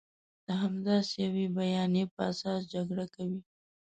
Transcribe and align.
د 0.45 0.47
همداسې 0.63 1.15
یوې 1.25 1.45
بیانیې 1.57 2.05
په 2.13 2.21
اساس 2.31 2.59
جګړه 2.73 3.05
کوي. 3.15 3.39